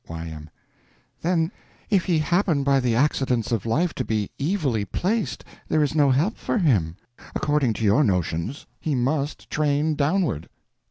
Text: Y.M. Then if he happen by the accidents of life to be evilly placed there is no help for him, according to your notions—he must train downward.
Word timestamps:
Y.M. 0.09 0.49
Then 1.21 1.51
if 1.91 2.05
he 2.05 2.17
happen 2.17 2.63
by 2.63 2.79
the 2.79 2.95
accidents 2.95 3.51
of 3.51 3.67
life 3.67 3.93
to 3.93 4.03
be 4.03 4.31
evilly 4.39 4.83
placed 4.83 5.45
there 5.67 5.83
is 5.83 5.93
no 5.93 6.09
help 6.09 6.37
for 6.37 6.57
him, 6.57 6.95
according 7.35 7.73
to 7.73 7.83
your 7.85 8.03
notions—he 8.03 8.95
must 8.95 9.47
train 9.51 9.93
downward. 9.93 10.49